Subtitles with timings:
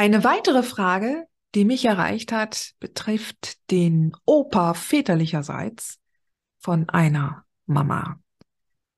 [0.00, 5.98] Eine weitere Frage, die mich erreicht hat, betrifft den Opa väterlicherseits
[6.58, 8.18] von einer Mama.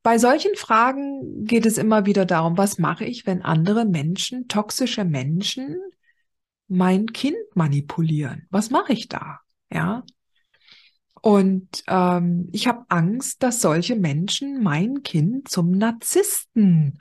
[0.03, 5.05] bei solchen Fragen geht es immer wieder darum, was mache ich, wenn andere Menschen, toxische
[5.05, 5.79] Menschen,
[6.67, 8.47] mein Kind manipulieren?
[8.49, 9.39] Was mache ich da?
[9.71, 10.03] Ja.
[11.21, 16.99] Und ähm, ich habe Angst, dass solche Menschen mein Kind zum Narzissten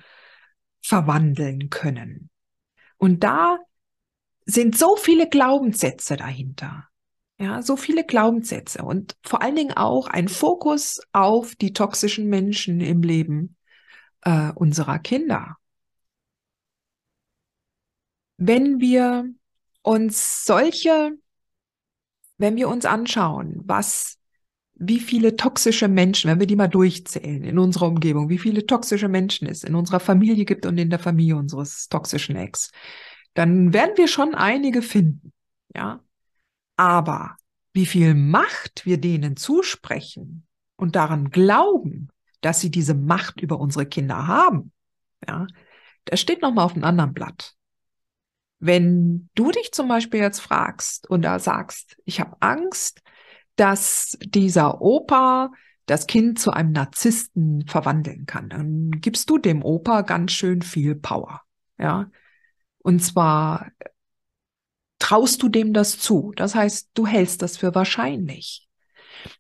[0.83, 2.29] verwandeln können.
[2.99, 3.59] Und da
[4.45, 6.90] sind so viele Glaubenssätze dahinter.
[7.41, 12.83] Ja, so viele Glaubenssätze und vor allen Dingen auch ein Fokus auf die toxischen Menschen
[12.83, 13.57] im Leben
[14.21, 15.57] äh, unserer Kinder.
[18.37, 19.25] Wenn wir
[19.81, 21.17] uns solche,
[22.37, 24.19] wenn wir uns anschauen, was,
[24.75, 29.09] wie viele toxische Menschen, wenn wir die mal durchzählen in unserer Umgebung, wie viele toxische
[29.09, 32.71] Menschen es in unserer Familie gibt und in der Familie unseres toxischen Ex,
[33.33, 35.33] dann werden wir schon einige finden.
[35.75, 36.03] Ja,
[36.81, 37.37] aber
[37.75, 40.47] wie viel Macht wir denen zusprechen
[40.77, 42.09] und daran glauben,
[42.41, 44.73] dass sie diese Macht über unsere Kinder haben,
[45.29, 45.47] ja,
[46.07, 47.55] das steht nochmal auf einem anderen Blatt.
[48.61, 53.03] Wenn du dich zum Beispiel jetzt fragst und da sagst, ich habe Angst,
[53.57, 55.53] dass dieser Opa
[55.85, 60.95] das Kind zu einem Narzissten verwandeln kann, dann gibst du dem Opa ganz schön viel
[60.95, 61.43] Power,
[61.77, 62.11] ja.
[62.79, 63.71] Und zwar
[65.11, 66.33] traust du dem das zu.
[66.37, 68.69] Das heißt, du hältst das für wahrscheinlich.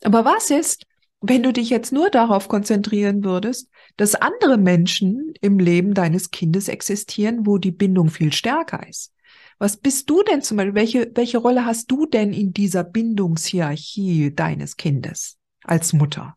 [0.03, 0.85] Aber was ist,
[1.21, 6.67] wenn du dich jetzt nur darauf konzentrieren würdest, dass andere Menschen im Leben deines Kindes
[6.67, 9.15] existieren, wo die Bindung viel stärker ist?
[9.61, 10.75] Was bist du denn zum Beispiel?
[10.75, 16.37] Welche, welche Rolle hast du denn in dieser Bindungshierarchie deines Kindes als Mutter?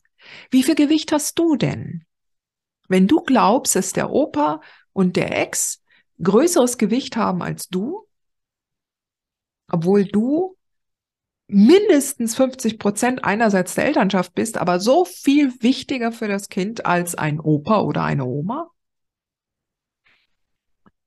[0.51, 2.03] Wie viel Gewicht hast du denn?
[2.87, 4.61] Wenn du glaubst, dass der Opa
[4.91, 5.81] und der Ex
[6.21, 8.05] größeres Gewicht haben als du,
[9.73, 10.55] obwohl du
[11.47, 17.15] mindestens 50 Prozent einerseits der Elternschaft bist, aber so viel wichtiger für das Kind als
[17.15, 18.69] ein Opa oder eine Oma?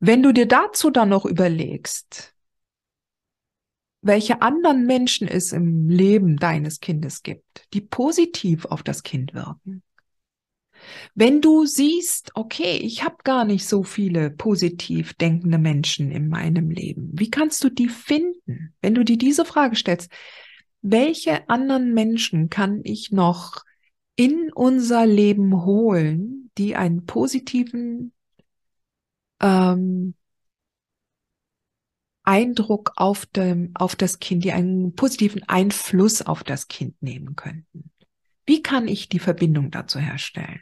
[0.01, 2.35] Wenn du dir dazu dann noch überlegst,
[4.03, 9.83] welche anderen Menschen es im Leben deines Kindes gibt, die positiv auf das Kind wirken,
[11.15, 16.71] wenn du siehst, okay, ich habe gar nicht so viele positiv denkende Menschen in meinem
[16.71, 18.75] Leben, wie kannst du die finden?
[18.81, 20.11] Wenn du dir diese Frage stellst,
[20.83, 23.65] welche anderen Menschen kann ich noch
[24.17, 28.13] in unser Leben holen, die einen positiven
[29.41, 30.15] ähm,
[32.23, 37.91] Eindruck auf, dem, auf das Kind, die einen positiven Einfluss auf das Kind nehmen könnten.
[38.47, 40.61] Wie kann ich die Verbindung dazu herstellen?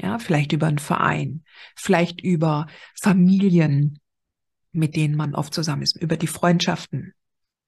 [0.00, 1.44] Ja, vielleicht über einen Verein,
[1.74, 2.66] vielleicht über
[3.00, 3.98] Familien,
[4.70, 7.14] mit denen man oft zusammen ist, über die Freundschaften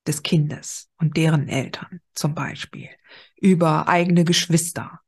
[0.07, 2.89] des Kindes und deren Eltern zum Beispiel,
[3.37, 5.01] über eigene Geschwister,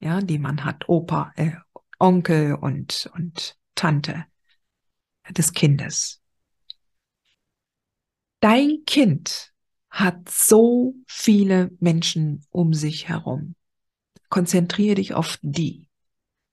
[0.00, 1.52] ja, die man hat, Opa, äh,
[1.98, 4.24] Onkel und, und Tante
[5.30, 6.20] des Kindes.
[8.40, 9.52] Dein Kind
[9.88, 13.54] hat so viele Menschen um sich herum.
[14.30, 15.88] Konzentriere dich auf die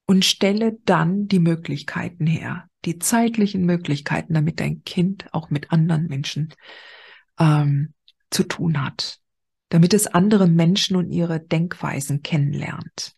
[0.10, 6.08] und stelle dann die Möglichkeiten her, die zeitlichen Möglichkeiten, damit dein Kind auch mit anderen
[6.08, 6.52] Menschen
[7.38, 7.94] ähm,
[8.32, 9.20] zu tun hat,
[9.70, 13.14] damit es andere Menschen und ihre Denkweisen kennenlernt.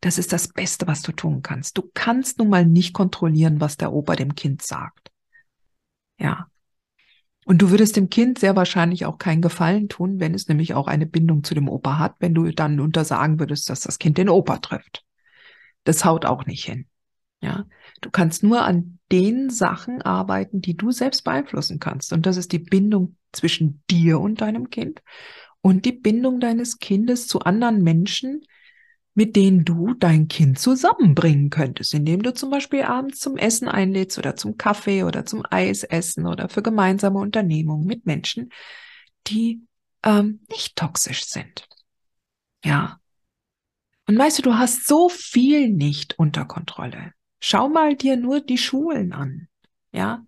[0.00, 1.76] Das ist das Beste, was du tun kannst.
[1.76, 5.10] Du kannst nun mal nicht kontrollieren, was der Opa dem Kind sagt.
[6.18, 6.46] Ja.
[7.44, 10.86] Und du würdest dem Kind sehr wahrscheinlich auch keinen Gefallen tun, wenn es nämlich auch
[10.86, 14.30] eine Bindung zu dem Opa hat, wenn du dann untersagen würdest, dass das Kind den
[14.30, 15.04] Opa trifft.
[15.84, 16.86] Das haut auch nicht hin.
[17.42, 17.64] Ja,
[18.02, 22.12] du kannst nur an den Sachen arbeiten, die du selbst beeinflussen kannst.
[22.12, 25.02] Und das ist die Bindung zwischen dir und deinem Kind
[25.62, 28.42] und die Bindung deines Kindes zu anderen Menschen,
[29.14, 34.18] mit denen du dein Kind zusammenbringen könntest, indem du zum Beispiel abends zum Essen einlädst
[34.18, 38.50] oder zum Kaffee oder zum Eisessen oder für gemeinsame Unternehmungen mit Menschen,
[39.26, 39.62] die
[40.04, 41.68] ähm, nicht toxisch sind.
[42.64, 43.00] Ja.
[44.10, 47.12] Und weißt du, du hast so viel nicht unter Kontrolle.
[47.38, 49.46] Schau mal dir nur die Schulen an.
[49.92, 50.26] Ja.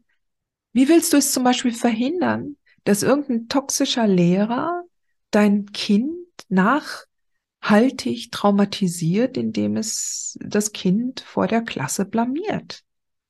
[0.73, 4.85] Wie willst du es zum Beispiel verhindern, dass irgendein toxischer Lehrer
[5.33, 6.15] dein Kind
[6.49, 12.85] nachhaltig traumatisiert, indem es das Kind vor der Klasse blamiert?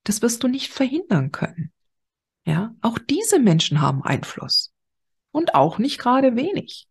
[0.04, 1.72] Das wirst du nicht verhindern können.
[2.44, 4.70] Ja, auch diese Menschen haben Einfluss.
[5.30, 6.88] Und auch nicht gerade wenig.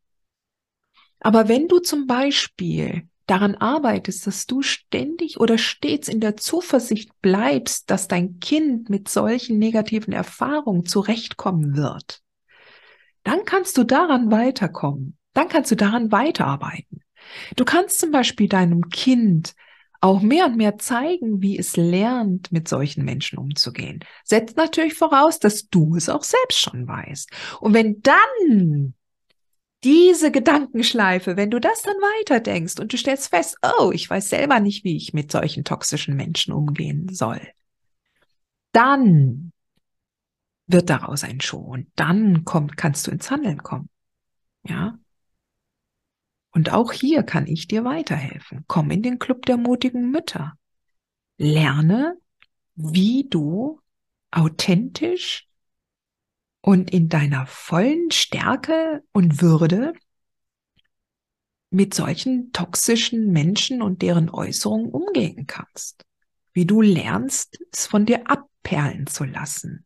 [1.19, 7.11] Aber wenn du zum Beispiel daran arbeitest, dass du ständig oder stets in der Zuversicht
[7.21, 12.21] bleibst, dass dein Kind mit solchen negativen Erfahrungen zurechtkommen wird,
[13.23, 15.17] dann kannst du daran weiterkommen.
[15.33, 17.01] Dann kannst du daran weiterarbeiten.
[17.55, 19.53] Du kannst zum Beispiel deinem Kind
[20.01, 24.03] auch mehr und mehr zeigen, wie es lernt, mit solchen Menschen umzugehen.
[24.23, 27.29] Setzt natürlich voraus, dass du es auch selbst schon weißt.
[27.59, 28.95] Und wenn dann
[29.83, 34.59] diese Gedankenschleife, wenn du das dann weiterdenkst und du stellst fest, oh, ich weiß selber
[34.59, 37.41] nicht, wie ich mit solchen toxischen Menschen umgehen soll,
[38.71, 39.51] dann
[40.67, 43.89] wird daraus ein Show und dann kommt, kannst du ins Handeln kommen.
[44.63, 44.97] Ja.
[46.51, 48.63] Und auch hier kann ich dir weiterhelfen.
[48.67, 50.53] Komm in den Club der mutigen Mütter.
[51.37, 52.17] Lerne,
[52.75, 53.79] wie du
[54.31, 55.47] authentisch
[56.61, 59.93] und in deiner vollen Stärke und Würde
[61.71, 66.05] mit solchen toxischen Menschen und deren Äußerungen umgehen kannst.
[66.53, 69.85] Wie du lernst, es von dir abperlen zu lassen.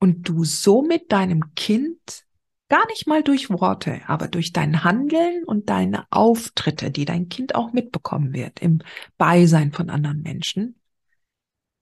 [0.00, 2.26] Und du somit deinem Kind
[2.68, 7.54] gar nicht mal durch Worte, aber durch dein Handeln und deine Auftritte, die dein Kind
[7.54, 8.80] auch mitbekommen wird im
[9.16, 10.78] Beisein von anderen Menschen,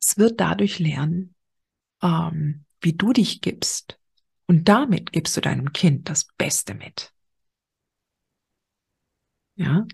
[0.00, 1.34] es wird dadurch lernen,
[2.02, 3.98] ähm, wie du dich gibst.
[4.46, 7.12] Und damit gibst du deinem Kind das Beste mit.
[9.56, 9.86] Ja?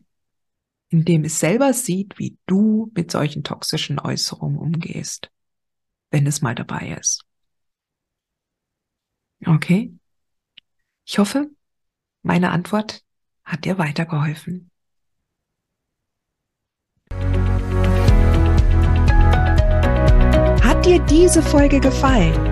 [0.88, 5.30] Indem es selber sieht, wie du mit solchen toxischen Äußerungen umgehst,
[6.10, 7.24] wenn es mal dabei ist.
[9.46, 9.92] Okay?
[11.06, 11.50] Ich hoffe,
[12.22, 13.02] meine Antwort
[13.44, 14.70] hat dir weitergeholfen.
[20.62, 22.51] Hat dir diese Folge gefallen?